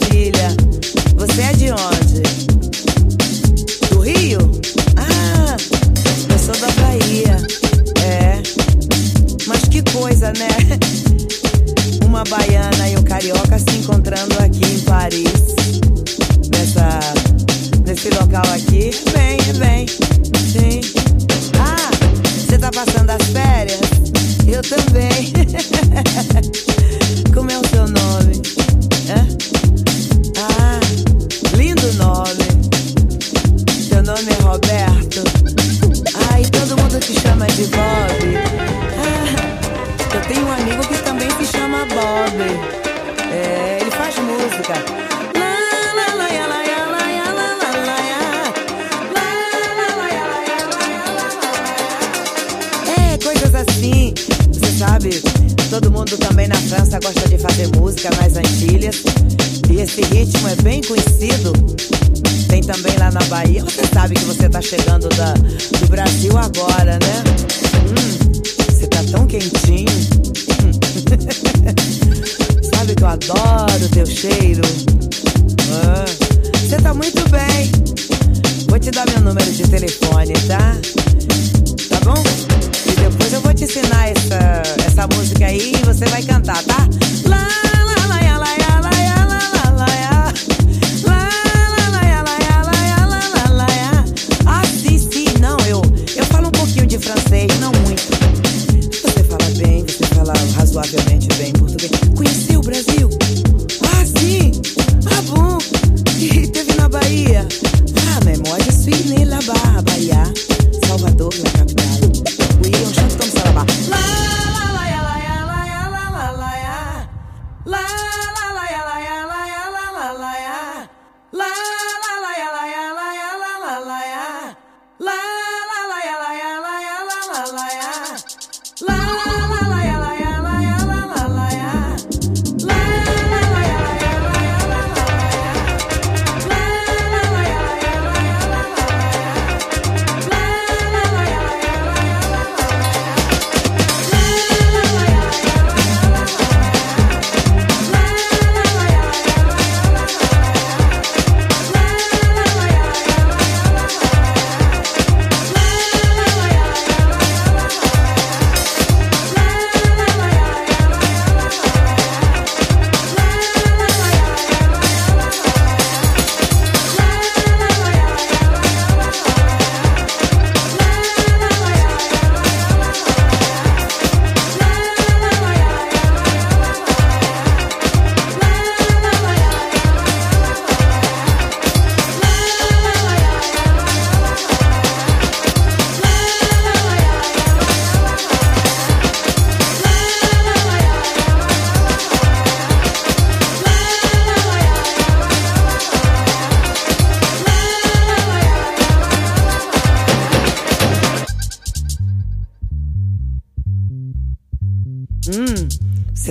reveal 0.00 0.35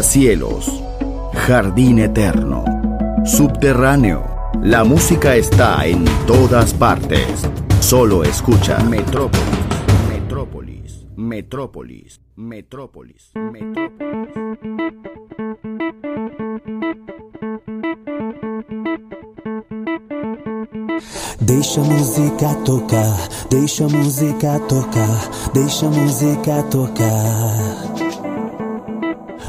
Rascacielos, 0.00 0.82
jardín 1.34 1.98
eterno, 1.98 2.64
subterráneo. 3.26 4.24
La 4.62 4.82
música 4.82 5.36
está 5.36 5.84
en 5.84 6.06
todas 6.26 6.72
partes. 6.72 7.42
Solo 7.80 8.24
escucha 8.24 8.78
Metrópolis, 8.84 9.44
Metrópolis, 10.08 11.06
Metrópolis, 11.16 12.20
Metrópolis, 12.34 13.32
Deixa 21.40 21.80
a 21.82 21.84
música 21.84 22.54
tocar, 22.64 23.28
deixa 23.50 23.84
a 23.84 23.88
música 23.88 24.60
tocar, 24.60 25.52
deixa 25.52 25.86
a 25.86 25.90
música 25.90 26.62
tocar. 26.70 27.89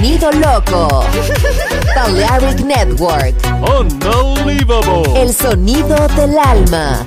Sonido 0.00 0.32
loco. 0.32 1.04
Balearic 1.94 2.60
Network. 2.60 3.34
Unbelievable. 3.60 5.02
El 5.14 5.34
sonido 5.34 6.08
del 6.16 6.38
alma. 6.38 7.06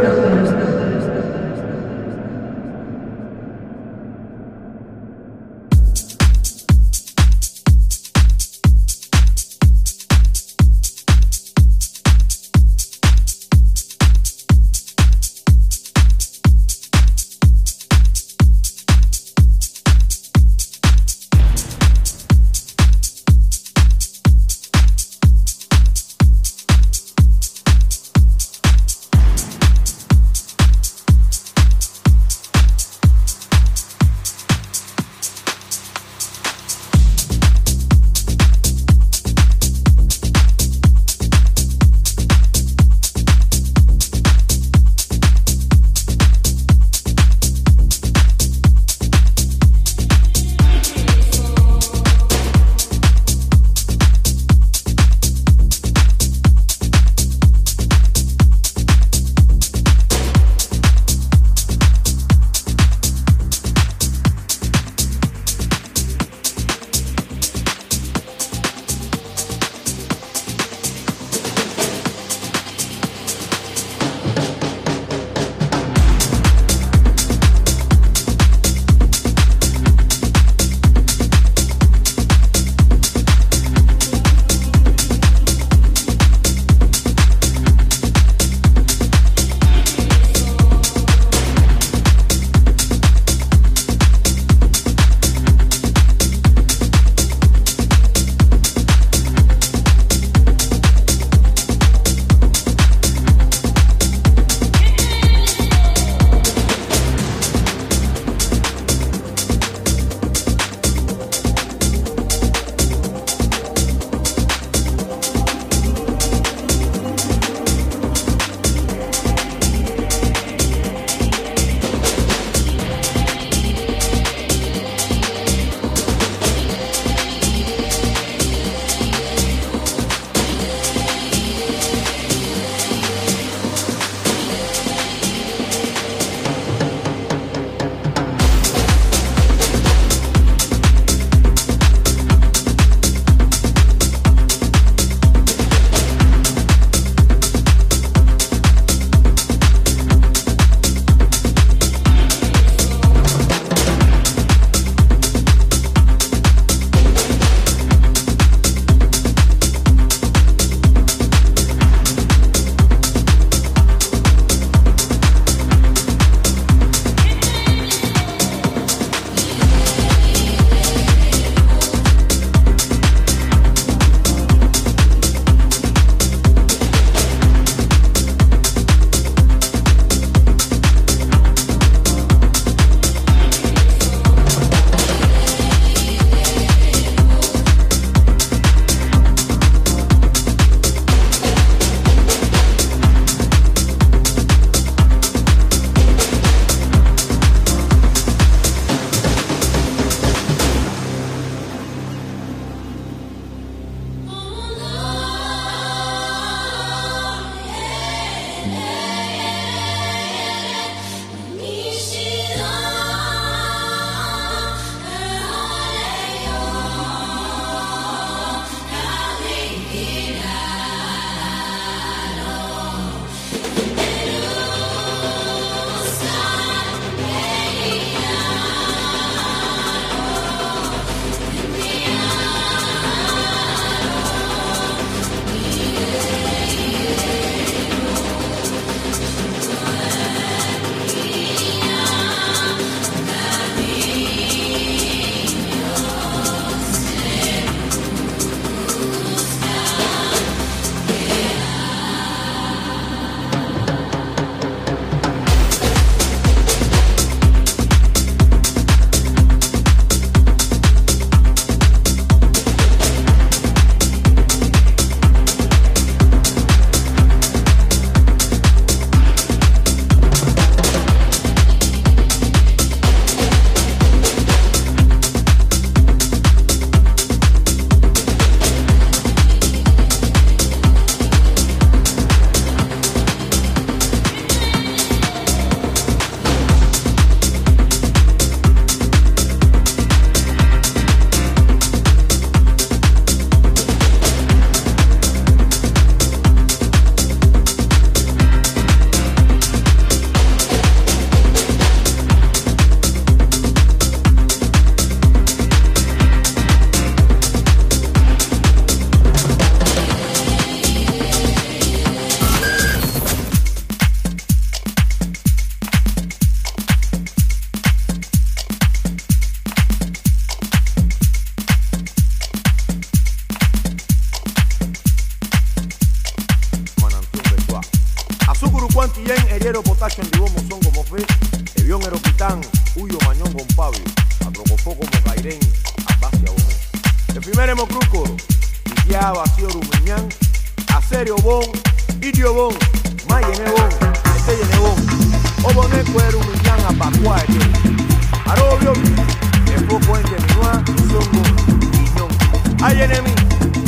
Enemigo, 352.99 353.35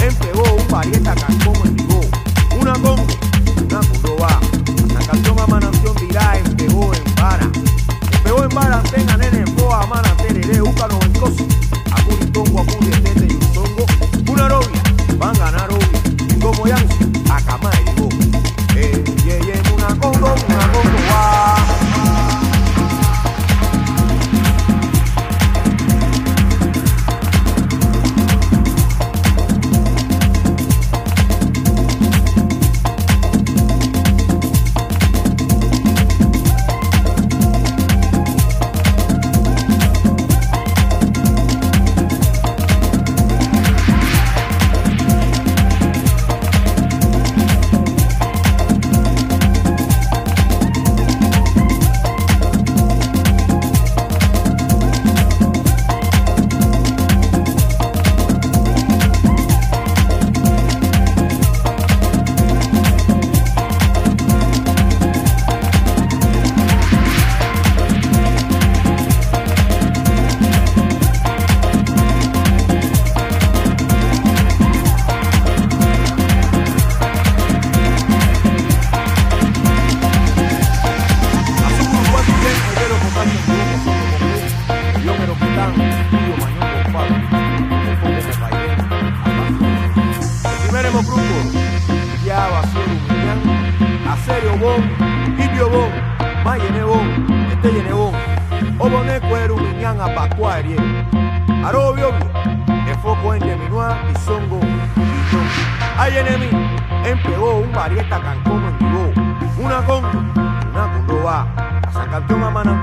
empegó 0.02 0.44
un 0.56 0.68
parieta, 0.68 1.14
Cancón, 1.16 1.56
Endigó, 1.66 2.02
una 2.60 2.74
congo, 2.74 3.06
una 3.70 3.80
curoba. 3.82 4.40
La 4.94 5.06
canción 5.06 5.40
a 5.40 5.48
mananción 5.48 5.96
dirá 5.98 6.38
empegó 6.38 6.94
en 6.94 7.16
vara. 7.16 7.50
Empegó 8.14 8.44
en 8.44 8.50
vara, 8.50 8.82
tenga 8.84 9.18
nene, 9.18 9.44
boa, 9.58 9.86
mana, 9.88 10.16
tereré, 10.18 10.62
úcano, 10.62 11.00
en 11.02 11.14
cosi. 11.14 11.63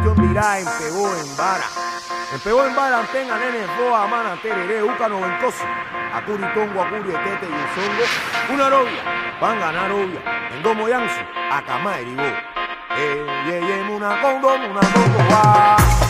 Manantión 0.01 0.28
dirá, 0.28 0.59
empegó 0.59 1.14
en 1.14 1.36
vara. 1.36 1.64
Empegó 2.32 2.64
en 2.64 2.74
vara, 2.74 3.03
tenga 3.12 3.36
nene, 3.36 3.66
boa, 3.78 4.07
mana, 4.07 4.36
tereré, 4.40 4.82
úcano, 4.82 5.20
vencoso. 5.20 5.64
Acuritongo, 6.14 6.82
acuri, 6.82 7.12
tete 7.12 7.46
y 7.46 7.53
el 7.53 7.68
zongo. 7.74 8.55
Una 8.55 8.70
novia, 8.70 9.03
van 9.40 9.59
a 9.59 9.61
ganar 9.61 9.92
obvia. 9.92 10.48
En 10.53 10.62
domo 10.62 10.88
yansu, 10.88 11.20
a 11.53 11.62
cama 11.62 11.98
erigó. 11.98 12.22
Eh, 12.96 13.26
ye, 13.46 13.94
una 13.94 14.20
congo, 14.22 14.55
una 14.55 14.80
congo, 14.80 15.18
va. 15.30 16.09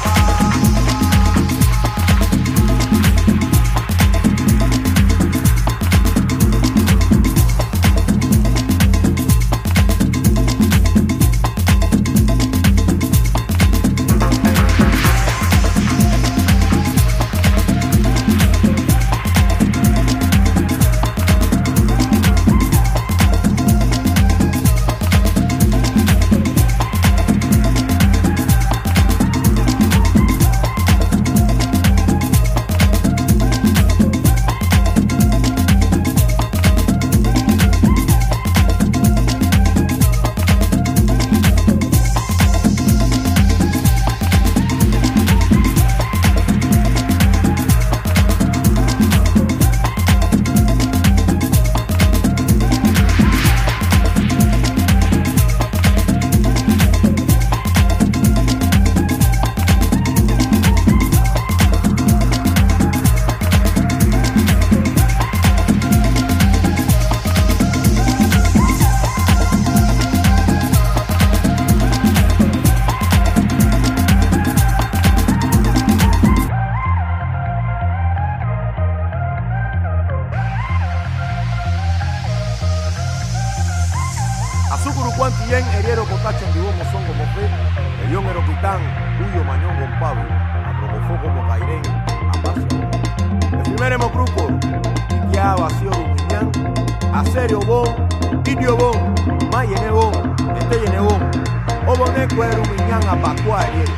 Oboné, 102.20 102.34
Cuero, 102.34 102.62
Rumiñán, 102.64 103.08
Apacuá, 103.08 103.66
Eriero. 103.66 103.92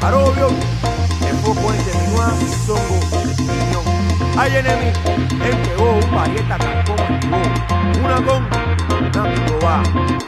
Arobio, 0.00 0.48
Enfoco 1.26 1.72
en 1.72 1.84
Teminua, 1.84 2.32
Zongo, 2.66 3.00
Piñón. 3.36 4.38
Hay 4.38 4.56
enemigo, 4.56 5.00
empegó 5.06 5.92
un 5.92 6.10
parieta 6.10 6.58
cancón, 6.58 6.96
una 8.02 8.16
con 8.24 8.44
una 8.44 9.58
va. 9.64 9.82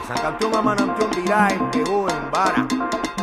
San 0.06 0.18
Campeón 0.18 0.54
a 0.54 0.62
Manantión 0.62 1.10
dirá, 1.12 1.48
empegó 1.48 2.08
en 2.10 2.30
vara. 2.30 2.66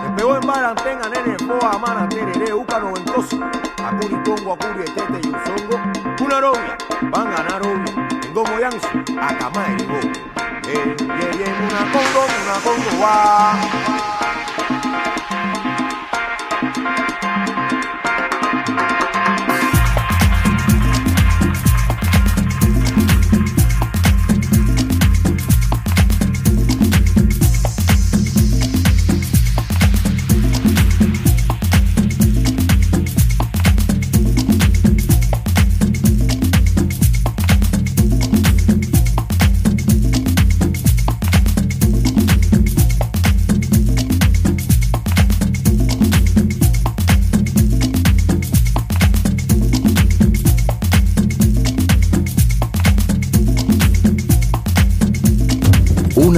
Empegó 0.05 0.35
en 0.35 0.47
vara, 0.47 0.75
tenga 0.75 1.07
nene, 1.09 1.37
boa, 1.45 1.77
mana, 1.77 2.09
tereré, 2.09 2.53
úcano, 2.53 2.93
ventoso. 2.93 3.39
Acuritongo, 3.83 4.53
acuri, 4.53 4.85
tete 4.85 5.21
y 5.23 5.27
un 5.27 5.35
zongo. 5.45 6.25
Una 6.25 6.41
novia, 6.41 6.77
van 7.11 7.27
a 7.27 7.43
ganar 7.43 7.61
obvio. 7.61 8.07
En 8.23 8.33
Gomo 8.33 8.59
Yansu, 8.59 8.87
a 9.19 9.37
Cama 9.37 9.65
y 9.77 10.30
Go. 10.73 10.79
Eh, 10.79 10.95
ye, 11.19 11.27
ye, 11.39 11.51
una 11.51 11.83
congo, 11.91 12.23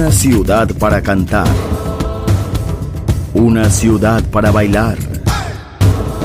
Una 0.04 0.12
ciudad 0.12 0.68
para 0.78 1.00
cantar. 1.00 1.48
Una 3.32 3.70
ciudad 3.70 4.22
para 4.24 4.50
bailar. 4.50 4.98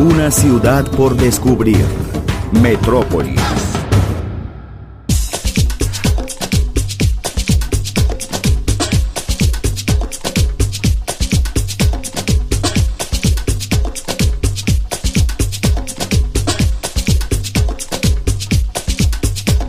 Una 0.02 0.30
ciudad 0.30 0.86
por 0.92 1.16
descubrir. 1.16 1.86
Metrópolis. 2.52 3.40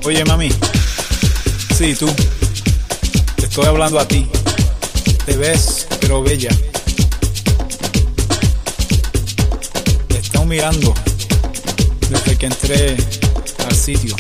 Oye, 0.05 0.25
mami. 0.25 0.51
Sí, 1.77 1.95
tú. 1.95 2.09
Estoy 3.61 3.75
hablando 3.75 4.01
a 4.01 4.09
ti. 4.09 4.27
Te 5.27 5.37
ves, 5.37 5.87
pero 6.01 6.23
bella. 6.23 6.49
Te 10.09 10.17
estamos 10.17 10.49
mirando 10.49 10.95
desde 12.09 12.39
que 12.39 12.47
entré 12.47 12.97
al 13.67 13.77
sitio. 13.77 14.17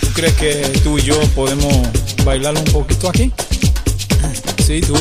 ¿Tú 0.00 0.06
crees 0.14 0.34
que 0.36 0.52
tú 0.82 0.96
y 0.96 1.02
yo 1.02 1.20
podemos 1.34 1.86
bailar 2.24 2.56
un 2.56 2.64
poquito 2.64 3.10
aquí? 3.10 3.30
Sí, 4.66 4.80
tú. 4.80 4.96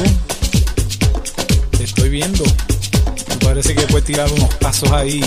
Te 1.77 1.85
estoy 1.85 2.09
viendo. 2.09 2.43
Me 3.29 3.35
parece 3.37 3.73
que 3.73 3.83
puedes 3.83 4.05
tirar 4.05 4.29
unos 4.33 4.53
pasos 4.55 4.91
ahí 4.91 5.21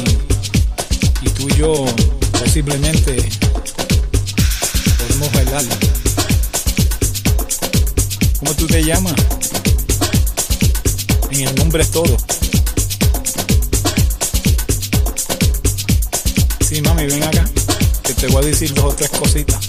y 1.22 1.30
tú 1.30 1.48
y 1.48 1.56
yo 1.56 1.86
posiblemente 2.38 3.26
podemos. 5.28 5.76
¿Cómo 8.38 8.54
tú 8.54 8.66
te 8.66 8.82
llamas? 8.82 9.14
En 11.30 11.48
el 11.48 11.54
nombre 11.56 11.82
es 11.82 11.90
todo. 11.90 12.16
Sí, 16.66 16.80
mami, 16.82 17.06
ven 17.06 17.22
acá, 17.22 17.44
que 18.04 18.14
te 18.14 18.26
voy 18.28 18.44
a 18.44 18.46
decir 18.46 18.72
dos 18.74 18.84
o 18.84 18.94
tres 18.94 19.10
cositas. 19.10 19.68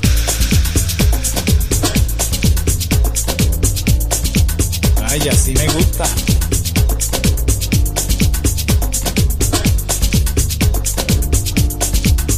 Ay, 5.04 5.28
así 5.28 5.54
me 5.54 5.68
gusta. 5.68 6.06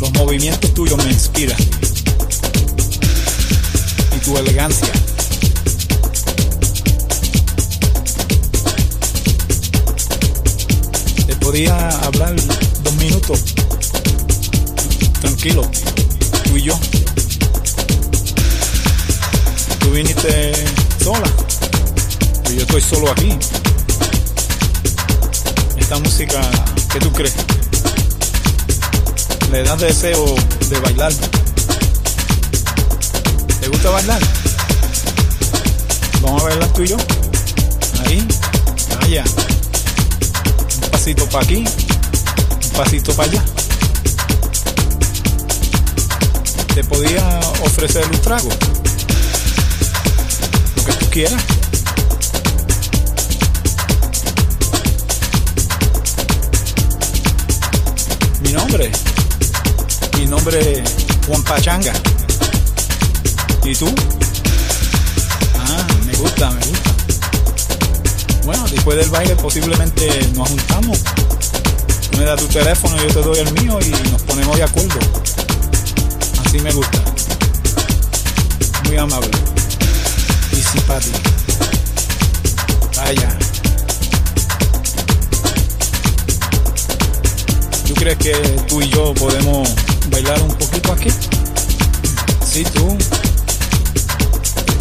Los 0.01 0.13
movimientos 0.13 0.73
tuyos 0.73 0.97
me 1.05 1.11
inspiran. 1.11 1.82
Tu 4.23 4.37
elegancia. 4.37 4.91
Te 11.27 11.35
podía 11.37 11.89
hablar 11.89 12.35
dos 12.83 12.93
minutos. 12.95 13.43
Tranquilo. 15.21 15.69
Tú 16.43 16.57
y 16.57 16.61
yo. 16.61 16.79
Tú 19.79 19.91
viniste 19.91 20.53
sola. 21.03 21.29
Y 22.51 22.55
yo 22.55 22.61
estoy 22.61 22.81
solo 22.81 23.11
aquí. 23.11 23.37
Esta 25.77 25.99
música, 25.99 26.41
¿qué 26.91 26.99
tú 26.99 27.11
crees? 27.11 27.33
le 29.53 29.61
das 29.61 29.79
deseo 29.79 30.25
de 30.67 30.79
bailar. 30.79 31.13
¿Te 33.83 33.89
gusta 33.89 34.01
bailar? 34.01 34.21
Vamos 36.21 36.41
a 36.41 36.45
bailar 36.45 36.69
tú 36.69 36.83
y 36.83 36.87
yo. 36.87 36.97
Ahí, 38.05 38.25
allá. 39.01 39.25
Un 40.83 40.89
pasito 40.89 41.27
para 41.27 41.43
aquí, 41.43 41.57
un 41.57 42.69
pasito 42.77 43.13
para 43.13 43.29
allá. 43.29 43.43
Te 46.73 46.83
podía 46.85 47.39
ofrecer 47.65 48.05
un 48.05 48.21
trago. 48.21 48.47
Lo 50.77 50.85
que 50.85 50.93
tú 50.93 51.09
quieras. 51.09 51.43
Mi 58.43 58.53
nombre 58.53 58.91
mi 60.19 60.25
nombre 60.25 60.79
es 60.79 60.89
Juan 61.27 61.43
Pachanga. 61.43 61.91
¿Y 63.65 63.73
tú? 63.75 63.87
Ah, 65.57 65.87
me 66.05 66.13
gusta, 66.17 66.51
me 66.51 66.59
gusta. 66.65 66.91
Bueno, 68.43 68.67
después 68.67 68.97
del 68.97 69.09
baile 69.09 69.37
posiblemente 69.37 70.29
nos 70.35 70.49
juntamos. 70.49 70.99
Me 72.17 72.25
das 72.25 72.41
tu 72.41 72.47
teléfono, 72.47 72.97
yo 72.97 73.07
te 73.07 73.21
doy 73.21 73.39
el 73.39 73.53
mío 73.53 73.79
y 73.81 73.89
nos 74.11 74.21
ponemos 74.23 74.57
de 74.57 74.63
acuerdo. 74.63 74.99
Así 76.45 76.59
me 76.59 76.73
gusta. 76.73 77.01
Muy 78.83 78.97
amable. 78.97 79.31
Y 80.51 80.55
simpático. 80.57 81.19
Vaya. 82.97 83.37
¿Tú 87.87 87.93
crees 87.93 88.17
que 88.17 88.33
tú 88.67 88.81
y 88.81 88.89
yo 88.89 89.13
podemos 89.13 89.69
bailar 90.11 90.41
un 90.41 90.53
poquito 90.55 90.91
aquí? 90.91 91.09
Sí, 92.45 92.65
tú. 92.65 92.97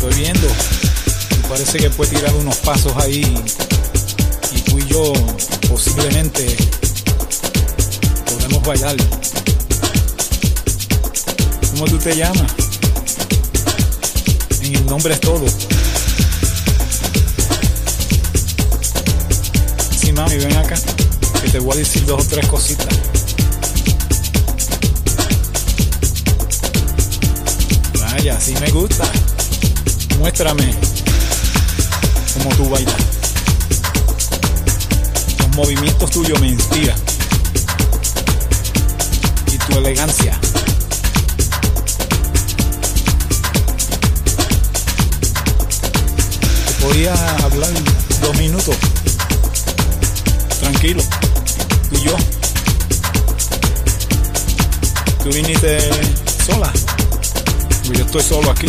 Estoy 0.02 0.20
viendo. 0.20 0.48
Me 1.42 1.48
parece 1.48 1.78
que 1.78 1.88
puedes 1.90 2.12
tirar 2.12 2.34
unos 2.34 2.56
pasos 2.56 2.92
ahí. 2.96 3.22
Y 4.50 4.60
tú 4.62 4.76
y 4.76 4.86
yo 4.88 5.12
posiblemente 5.68 6.56
podemos 8.26 8.62
bailar. 8.64 8.96
¿Cómo 11.70 11.84
tú 11.84 11.98
te 11.98 12.16
llamas? 12.16 12.52
En 14.62 14.74
el 14.74 14.86
nombre 14.86 15.14
es 15.14 15.20
todo. 15.20 15.44
Sí, 20.00 20.10
mami, 20.10 20.36
ven 20.36 20.56
acá. 20.56 20.74
Que 21.42 21.48
te 21.48 21.60
voy 21.60 21.74
a 21.74 21.76
decir 21.76 22.04
dos 22.06 22.26
o 22.26 22.28
tres 22.28 22.48
cositas. 22.48 22.88
Vaya, 28.00 28.36
así 28.36 28.52
me 28.60 28.68
gusta. 28.72 29.08
Muéstrame 30.22 30.72
cómo 32.34 32.54
tú 32.54 32.70
bailas. 32.70 32.94
Los 35.40 35.48
movimientos 35.56 36.10
tuyos 36.12 36.40
me 36.40 36.46
inspiran. 36.46 36.96
Y 39.52 39.58
tu 39.58 39.78
elegancia. 39.78 40.38
Te 46.66 46.72
podía 46.86 47.14
hablar 47.38 47.70
dos 48.20 48.36
minutos. 48.38 48.76
Tranquilo. 50.60 51.02
Y 51.90 52.00
yo. 52.04 52.16
Tú 55.24 55.30
viniste 55.30 55.80
sola. 56.46 56.72
Yo 57.92 58.04
estoy 58.04 58.22
solo 58.22 58.52
aquí. 58.52 58.68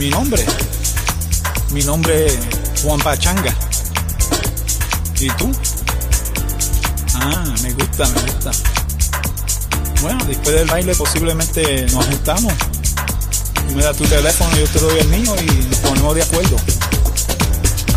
Mi 0.00 0.08
nombre. 0.08 0.42
Mi 1.72 1.82
nombre 1.82 2.24
es 2.24 2.38
Juan 2.82 2.98
Pachanga. 3.00 3.54
¿Y 5.20 5.28
tú? 5.32 5.52
Ah, 7.16 7.44
me 7.62 7.70
gusta, 7.74 8.08
me 8.08 8.22
gusta. 8.22 8.50
Bueno, 10.00 10.24
después 10.24 10.56
del 10.56 10.68
baile 10.68 10.94
posiblemente 10.94 11.84
nos 11.92 12.06
juntamos. 12.06 12.54
Tú 13.68 13.76
me 13.76 13.82
das 13.82 13.94
tu 13.94 14.04
teléfono, 14.04 14.56
yo 14.56 14.66
te 14.68 14.78
doy 14.78 15.00
el 15.00 15.08
mío 15.08 15.36
y 15.38 15.68
nos 15.68 15.78
ponemos 15.80 16.14
de 16.14 16.22
acuerdo. 16.22 16.56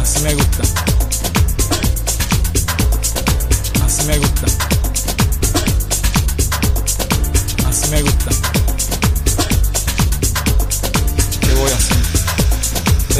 Así 0.01 0.19
me 0.23 0.33
gusta. 0.33 0.63
Así 3.85 4.05
me 4.07 4.17
gusta. 4.17 4.47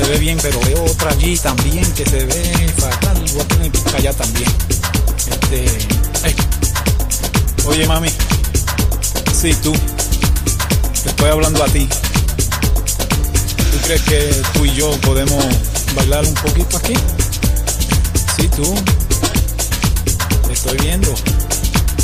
Veo 0.07 0.83
otra 0.85 1.11
allí 1.11 1.37
también 1.37 1.85
que 1.93 2.05
se 2.05 2.25
ve 2.25 2.73
fatal. 2.77 3.17
Voy 3.33 3.41
a 3.41 3.47
tener 3.47 3.71
que 3.71 3.97
allá 3.97 4.13
también. 4.13 4.49
Este. 5.29 5.65
Oye, 7.65 7.87
mami. 7.87 8.09
Sí, 9.33 9.53
tú. 9.61 9.73
Te 11.03 11.09
estoy 11.09 11.29
hablando 11.29 11.63
a 11.63 11.67
ti. 11.67 11.87
¿Tú 13.71 13.77
crees 13.85 14.01
que 14.03 14.41
tú 14.53 14.65
y 14.65 14.73
yo 14.75 14.91
podemos 15.01 15.43
bailar 15.95 16.25
un 16.25 16.33
poquito 16.35 16.77
aquí? 16.77 16.93
Sí, 18.37 18.47
tú. 18.49 18.75
Te 20.47 20.53
estoy 20.53 20.77
viendo. 20.77 21.13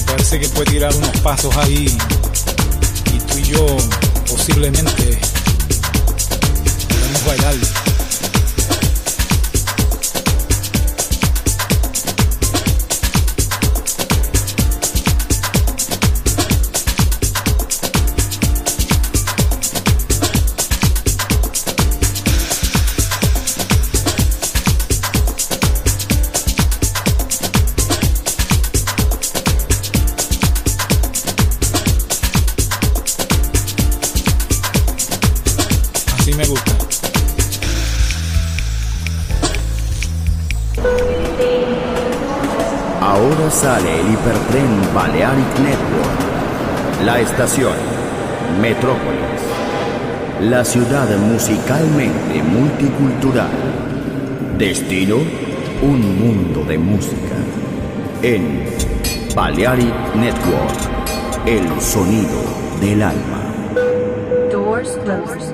Parece 0.05 0.39
que 0.39 0.49
puede 0.49 0.71
tirar 0.71 0.95
unos 0.95 1.17
pasos 1.19 1.55
ahí. 1.57 1.97
Y 3.13 3.19
tú 3.19 3.37
y 3.37 3.43
yo 3.43 3.65
posiblemente 4.27 5.19
podemos 6.89 7.25
bailar. 7.25 7.78
Hipertren 44.49 44.93
Balearic 44.93 45.59
Network. 45.59 47.05
La 47.05 47.19
estación 47.19 47.73
Metrópolis. 48.61 49.41
La 50.41 50.63
ciudad 50.65 51.07
musicalmente 51.17 52.41
multicultural. 52.43 53.49
Destino, 54.57 55.17
un 55.81 56.19
mundo 56.19 56.63
de 56.65 56.77
música. 56.77 57.35
En 58.21 58.65
Balearic 59.35 60.15
Network. 60.15 61.45
El 61.45 61.81
sonido 61.81 62.41
del 62.81 63.03
alma. 63.03 63.41
Doors 64.51 64.97
closed. 65.03 65.48